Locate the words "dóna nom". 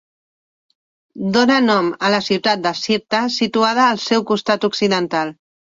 1.35-1.93